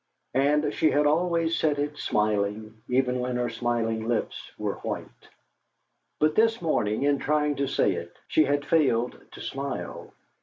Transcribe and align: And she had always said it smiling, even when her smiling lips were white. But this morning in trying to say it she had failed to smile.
And 0.33 0.73
she 0.73 0.89
had 0.89 1.05
always 1.05 1.59
said 1.59 1.77
it 1.77 1.95
smiling, 1.95 2.81
even 2.89 3.19
when 3.19 3.35
her 3.35 3.49
smiling 3.51 4.07
lips 4.07 4.51
were 4.57 4.77
white. 4.77 5.05
But 6.19 6.33
this 6.33 6.59
morning 6.59 7.03
in 7.03 7.19
trying 7.19 7.57
to 7.57 7.67
say 7.67 7.91
it 7.93 8.17
she 8.27 8.45
had 8.45 8.65
failed 8.65 9.21
to 9.33 9.41
smile. 9.41 10.11